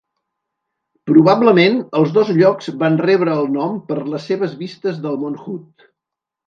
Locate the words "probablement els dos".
1.11-2.33